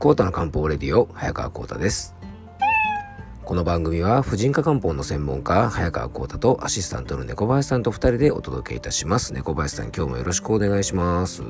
[0.00, 2.16] コータの漢方レディオ早川コータです。
[3.44, 9.34] この番組は婦人科漢方の専門家早川コータとアシスタントの猫林さんと2人でお届けいたします。
[9.34, 11.42] 猫林さん今日もよろしくお願いします。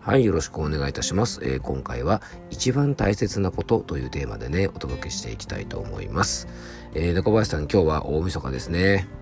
[0.00, 6.48] はいよろしくお願いいたします、えー、今回は一番大切なことというテーマでねお届けしていきたいと思います、
[6.94, 9.19] えー、猫林さん今日は大晦日ですね。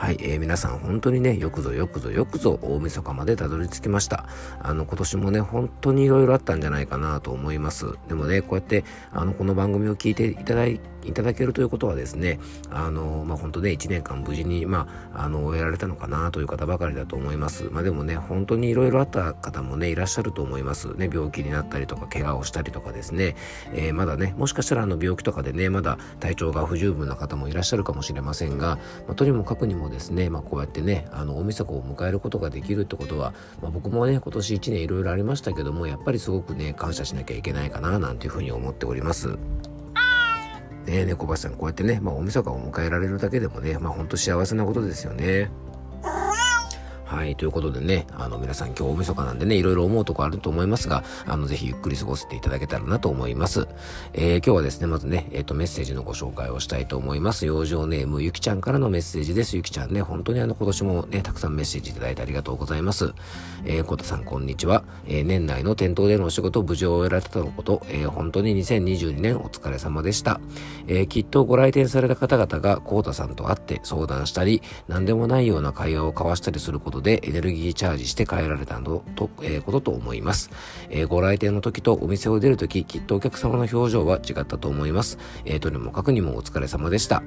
[0.00, 4.24] はい、えー、皆さん本当にね、よくぞよくぞよくぞ大晦日までたどり着きました。
[4.58, 7.84] あの、今年もね、本当に色々あったんじゃないかなと思います。
[8.08, 8.82] でもね、こうやって、
[9.12, 12.38] あの、この番組を聞いていただいていただけるということはですね、
[12.70, 17.64] あの、まあ、本当ね、1年間無事に、まあ、あの、終えられたのかなという方ばかりだと思います。
[17.70, 20.94] まあ、でもね、本当にいろいろあった方もね、いらっしゃると思います。
[20.94, 23.36] ね、病気になったりとか、怪我をしたりとかですね、
[23.72, 33.32] えー、まだね、もしかしたらあの、病気とかでね、まだ体調が不十分な方もいらっしゃるかもしれませんが、まあ、とにもかくにもですね、まあ、こうやってね、あの、大晦日を迎えることができるってことは、
[33.62, 39.38] まあ、僕もね、今年1年いろいろありましたけども、やっぱりすごくね、感謝しなきゃいけないかな、なんていうふうに思っております。
[40.86, 45.50] ね、猫林さんこうやってね、まあ、大晦日を迎えられるだけでもね、まあ、ほんと幸せなことですよね。
[47.20, 53.68] はい、ということでね、あの、皆さん今日大晦日なんでね、いろいろ思うとこあると思いますが、あの、ぜひゆっくり過ごしていただけたらなと思います。
[54.14, 57.44] えー、今日はですね、まずね、えっ、ー、と、メッセージのご紹介をしたいと思います。
[57.44, 59.54] 養生ネーム、ゆきちゃんからのメッセージです。
[59.54, 63.12] ゆきちゃんね、本当にあの、今年もね、たくさんメッセージいただいてありがとうございます。
[63.66, 64.82] えー、こたさん、こんにちは。
[65.06, 70.40] えー、年内の店頭でのお仕事、無事を終えられたのこと、えー、本当に2022年お疲れ様でした。
[70.86, 80.50] えー、きっとご来店された方々が、こうたさんと会って相談したり、何でもないような会話を交わしたりすることで、でエネルギーチャージして帰られたのと、えー、ことと思います、
[80.90, 85.18] えー、ご来店の時とお店を出る時、きっとお客様の表情は違ったと思います。
[85.44, 87.22] えー、とにもかくにもお疲れ様でした。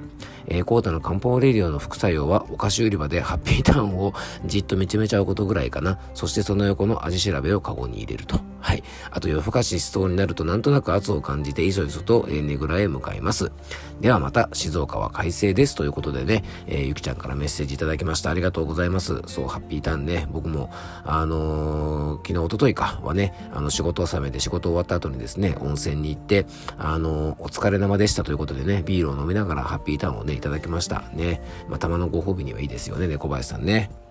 [0.46, 4.14] えー、コータの漢方レディオの副作用はお菓子売り場でハッピーターンを
[4.46, 5.98] じっと見つめちゃうことぐらいかな。
[6.14, 8.53] そしてその横の味調べをカゴに入れると。
[8.64, 8.82] はい。
[9.10, 13.52] あと夜更かししそうになるとなんとなく圧を感じていそいそと、えー、ねぐらへ向かいます。
[14.00, 18.30] ではまた静岡は快晴ですということでね、えー、ゆきちゃんからメッセージいただきました。
[18.30, 19.20] ありがとうございます。
[19.26, 20.70] そう、ハッピーターンね、僕も
[21.04, 26.46] あのー、昨日、おとといかはね、あの、仕事納めで仕事終わった後にですね、温泉に行って、
[26.78, 31.04] あのー、お疲れ様でしたということでね、ビールを飲みながらハッピーターンをね、いただきました。
[31.12, 31.42] ね。
[31.68, 34.03] まあ、たまのご褒美にはいいですよね、猫林さんね。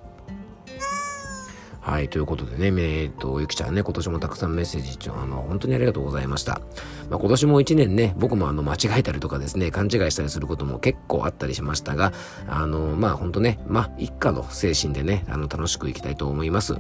[1.84, 6.62] はい、ということでね、えっと、ゆきちゃんね、今年もたくさんメッセージ、あの、本当にありがとうございました。
[7.10, 12.14] まあ、今年も一年ね、僕もあの、間違えたりとかですね、勘違いしたりすることも結構あったりしましたが、
[12.48, 16.78] あの、まあ、本当ね、まあ、一家の精神でね、あの、楽しくいきたいと思います。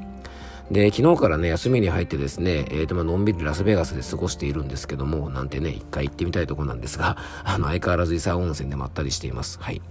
[0.72, 9.60] で、昨日からね、休みに入ってですね、えー、と、まあ、のんびりラスベガスで過ごしているんですけども、なんてね、一回行ってみたいとこなんですが、あの、相変わらず伊佐温泉でまったりしています。
[9.62, 9.82] はい。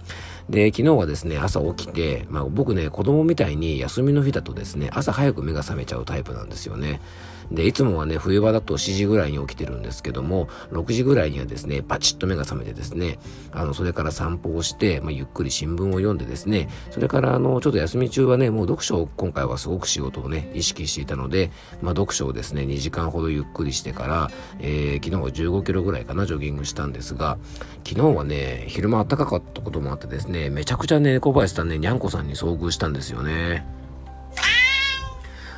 [0.49, 6.99] で、昨日はですね、朝起きて、まあ、僕ね、子供みたいに休みの日だとですね、朝早く目が覚めちゃうタイプなんですよね。
[7.51, 13.19] で、いつもはね、冬場だと7時ぐらいに起きてるんですけども、6時ぐらいにはですね、パチッと目が覚めてですね、
[13.51, 21.51] あの、それから散歩をして、まあ、ゆっくり新聞を読んでですね、それからあの、ちょっと休み中はね、もう読書を今回はすごく仕事をね、意識していたので、
[21.81, 27.37] まあ、読書をですね、2時間ほどゆっくりしてから、えー、昨日は15キロぐらいかな、ジョギングしたんですが、
[27.87, 33.65] 昨日はね、昼間暖かかったこともあってですね、ねめちゃくちゃね、小林さんね、にゃんこさんに遭遇したんですよね。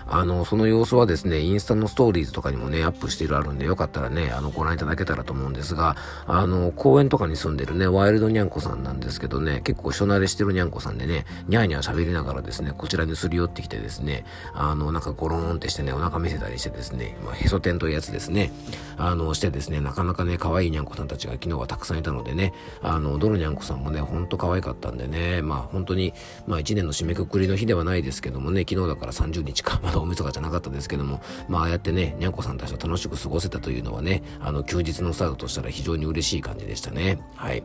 [0.07, 5.95] あの、その様子はですね、インスタのストーリーズとかにもね、アップしてるあるんで、よかったらね、あの、ご覧いただけたらと思うんですが、
[6.27, 18.51] あの、公園とかに住んでるね、ワイルドニャンコさんなんですけどね、結構人慣れしてるニャンコさんでね、ニャーニャー喋りながらですね、こちらにすり寄ってきてですね、あの、なんかゴローンってしてね、お腹見せたりしてですね、まあ、へそ天というやつですね、
[18.97, 26.13] あの、してですね、なかなかね、可愛いニャンコさんたちが昨日はたくさんいたのでね、あの、どのニャンコさんもね、ほんと可愛かったんでね、まあ本当に、
[26.47, 37.19] まあ一年の締めくくりの日ではないですけどもね、昨日だから30日か、大晦日じゃなかったですけども、まあ、ああやってね、にゃんこさんたちと楽しく過ごせたというのはね、あの、休日のスタートとしたら非常に嬉しい感じでしたね。
[37.35, 37.63] はい。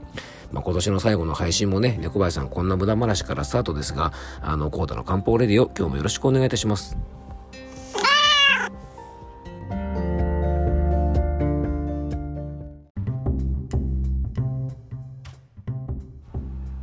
[0.52, 7.19] まあ、今年の最後の配信もね、猫林さんこんな無駄話からスタートですが、あの、コータの漢方レディオ、今日もよろしくお願いいたします。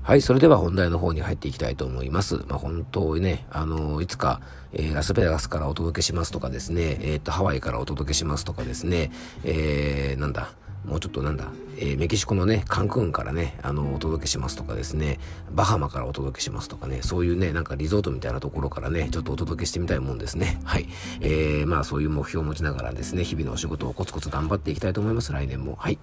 [0.08, 2.38] はい、それでは本題の方に入っていきたいと思います。
[2.48, 4.40] まあ、本当にね、あの、いつか、
[4.72, 9.12] えー、ラスベガスからお届けしますとかですね、えっ、と、ハワイからお届けしますとかですね、
[9.44, 10.54] えー、なんだ、
[10.86, 15.20] もうちょっとなんだ、えー、メキシコのね、カンクンからね、あの、お届けしますとかですね、
[15.52, 20.62] バハマからお届けしますとかね、そういうね、なんかリゾートみたいなところからね、ちょっとお届けしてみたいもんですね。
[20.64, 20.88] はい。
[21.20, 25.76] えー、まあそういう目標を持ちながらですね、日々のお仕事をコツコツ頑張っていきたいと思います、来年も。
[25.76, 26.00] はい。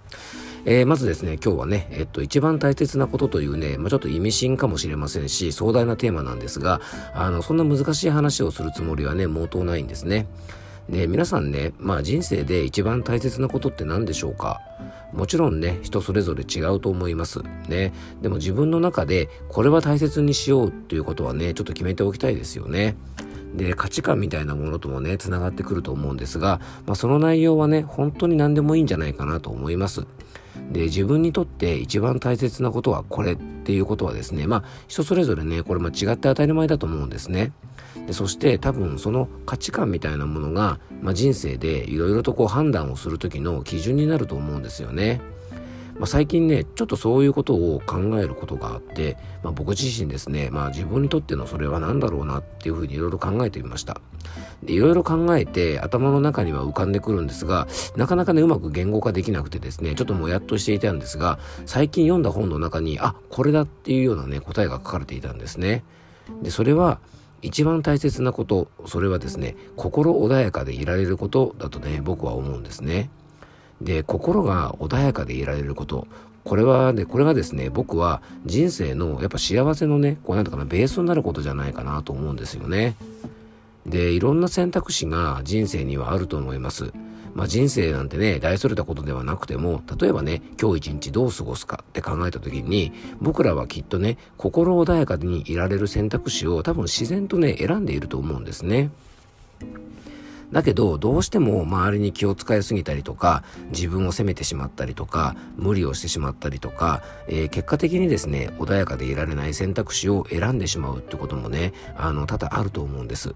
[0.66, 6.80] えー、まずですね、今日はね、えっと、一番大切なことというね、まあちょっと意味深かもしれませんし、壮大なテーマなんですが、
[7.12, 10.26] あの、そんな難しい話をするつもりはね、毛頭ないんですね。
[10.88, 14.62] で、皆さんね、まあ人生で一番大切なことって何でしょうか？
[15.12, 17.42] もちろんね、人それぞれ違うと思います。
[17.68, 17.92] ね。
[18.22, 22.96] でも自分の中でこれは大切にしようっていうことはね、ちょっと決めておきたいですよね。
[23.54, 30.06] で、価値観みたいなものともね、繋がってくると思うんですが、まあその内容はね、本当に何でもいいんじゃないかなと思います。
[30.70, 37.52] で、自分にとって一番大切なことはこれっていうことはですね、まあ人それぞれね、これも違って当たり前だと思うんですね。
[38.06, 45.20] でそして多分その価値観みたいなものが、まあ、人生でいろいろとこう判断をする時の基準になると思うんですよね。
[45.98, 54.00] まあ、最近ね、ちょっとそういうことを考えることがあって、まあ、僕自身ですね、まあ、自分にとってのそれは何だろうなっていうふうにいろいろ考えてみました。
[54.62, 65.84] で、いろいろ考えて頭の中には浮かんでくるんですが、なかなかね、うまく言語化できなくてですね、ちょっともやっとしていたんですが、最近読んだ本の中に、あ、これだっていうようなね、答えが書かれていたんですね。
[66.42, 66.98] で、それは、
[67.42, 73.10] 一番大切なこと、それはですね、心穏やかでいられることだとね、僕は思うんですね。
[73.80, 76.06] で、心が穏やかでいられること、
[76.44, 82.96] これはね、これがですね、僕は人生のやっぱ幸せのね、こうなんとかな、ベースになることじゃないかなと思うんですよね。
[83.86, 86.92] で、いろんな選択肢が人生にはあると思います。
[87.34, 98.90] まあ、人生なんてね、大それたことではなくても、例えばね、今日一日どう過ごすかって考えた時に、僕らはきっとね、心穏やかにいられる選択肢を多分自然とね、選んでいると思うんですね。
[100.54, 113.34] だけど、どうしても周りに気を使いすぎたりとか、自分を責めてしまったりとか、無理をしてしまったりとか、えー、結果的にですね、穏やかでいられない選択肢を選んでしまうってこともね、あの、多々あると思うんです。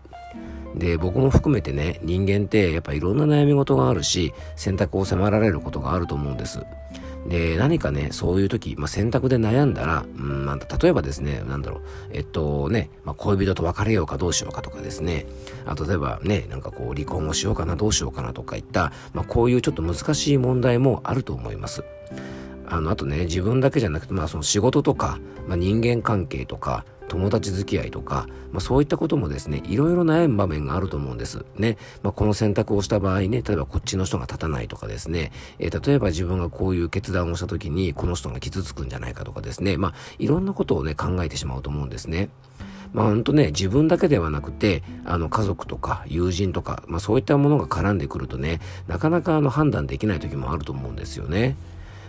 [0.76, 6.61] で、僕も含めてね、人間ってやっぱいろんな悩み事があるし、選択を迫られることがあると思うんです。
[7.28, 11.82] で、何かね、そういう時、まあ、選択で悩んだら、うん、まあ、例えばですね、なんだろう、
[12.12, 15.26] えっとね、まあ、恋人と別れようかどうしようかとかですね、
[15.66, 21.84] あ例えばね、なんかこう、離婚をしようかな、どうしようかなとかいった、まあ、こういうちょっと難しい問題もあると思います。
[22.66, 31.44] あの、あとね、自分だけじゃなくて、まあ、その仕事とか、まあ、人間関係とか、友達付き合いとか、まあ、そういったこともですね、いろいろ悩む場面があると思うんです。
[31.56, 31.76] ね。
[32.02, 42.28] まあ、この選択をした場合ね、例えばこっちの人が立たないとかですね、えー、例えば自分がこういう決断をした時に、この人が傷つくんじゃないかとかですね、まあ、いろんなことをね、考えてしまうと思うんですね。
[42.93, 51.56] まあ本当ね、自分だけではなくて、あの家族とか友人とか、まあそういったものが絡んでくるとね、なかなかあの判断できない時もあると思うんですよね。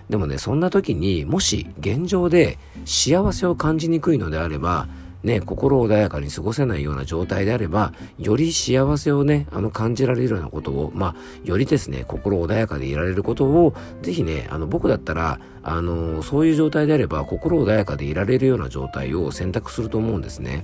[0.10, 4.88] でもね、そんな時にもし現状で幸せを感じにくいのであれば、
[5.24, 20.64] ね、心穏やかに過ごせないような状態であれば、より幸せをね、あの、感じられるようなことを、まあ、よりですね、心穏やかでいられることを、ぜひね、あの、僕だったら、あの、そういう状態であれば、心穏やかでいられるような状態を選択すると思うんですね。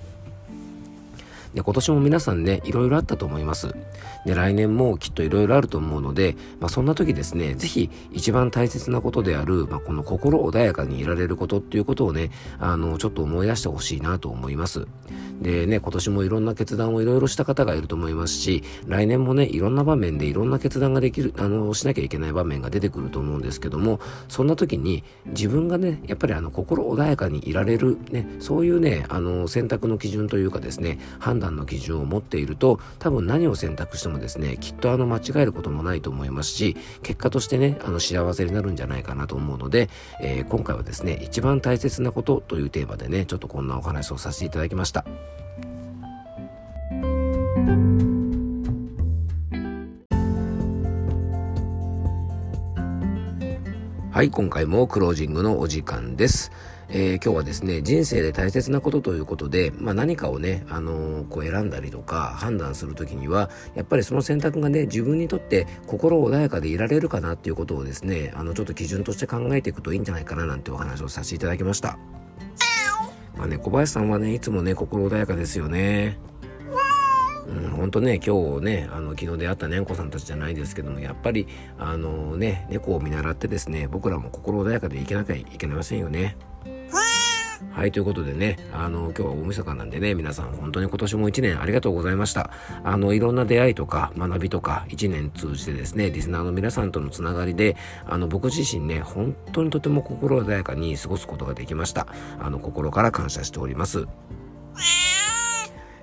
[1.56, 3.74] で、今年も皆さんね、いろいろあったと思います。
[4.26, 12.30] で、来年もきっといろいろあると思うので、まあそんな時ですね、ぜひ一番大切なことである、まあこの心穏やかにいられることっていうことをね、
[12.60, 14.86] あの、ちょっと思い出してほしいなと思います。
[15.42, 39.90] でね、今年もいろんな決断をいろいろした方がいると思いますし、来年もね、いろんな場面でいろんな決断ができる、あの、しなきゃいけない場面が出てくると思うんですけども、そんな時に自分がね、やっぱりあの、心穏やかにいられる、ね、そういうね、あの、選択の基準というかですね、判断断の基準を持っていると多分何を選択してもですねきっとあの間違えることもないと思いますし結果としてねあの幸せになるんじゃないかなと思うので、
[40.22, 45.06] えー、今回はですね一番大切なことというテーマでねちょっとこんなお話をさせていただきました。
[54.12, 56.54] はい、今回もクロージングのお時間です。
[56.90, 71.98] えー、今日はですね、人生で大切なことということで、まあ、何かをね、あのー、こう選んだりとか判断するときには、やっぱりその選択がね、自分にとって心穏やかでいられるかなっていうことをですね、あの、ちょっと基準として考えていくといいんじゃないかななんてお話をさせていただきました。
[73.36, 76.20] まあね、小林さんはね、いつもね、心穏やかですよね。
[77.48, 86.38] うん、本当ね、今日ね、あの、昨日出会ったねんこさんたちじゃないですけども、やっぱり、あのね、猫を見習ってですね、僕らも心穏やかでいけなきゃいけませんよね。
[87.72, 92.50] はい、ということでね、あの、今日は大晦日なんでね、皆さん本当に今年も一年ありがとうございました。
[92.84, 102.08] あの、いろんな出会いとか学びとか、一年通じてですね、リスナーの皆さんとのつながりで、あの、僕自身ね、本当にとても心穏やかに過ごすことができました。
[102.40, 104.08] あの、心から感謝しております。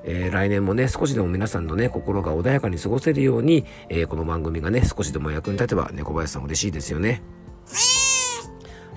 [0.05, 7.23] えー、来年もね、少しでも皆さんのね、心が穏やかに過ごせるように、えー、この番組がね、少しでも役に立てば、猫林さん嬉しいですよね。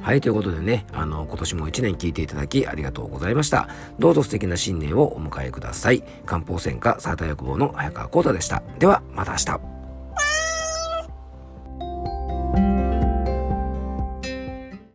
[0.05, 3.67] はい、ということでね、あの、今年も一年聞いていただきありがとうございました。
[3.97, 6.03] どうぞ素敵な新年をお迎えください。
[6.27, 8.61] 漢方専科サータ薬房の早川幸太でした。
[8.77, 9.74] では、また明日。